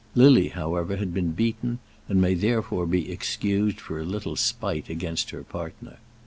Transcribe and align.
Lily, 0.15 0.47
however, 0.47 0.97
had 0.97 1.13
been 1.13 1.33
beaten, 1.33 1.77
and 2.09 2.19
may 2.19 2.33
therefore 2.33 2.87
be 2.87 3.11
excused 3.11 3.79
for 3.79 3.99
a 3.99 4.03
little 4.03 4.35
spite 4.35 4.89
against 4.89 5.29
her 5.29 5.43
partner. 5.43 5.97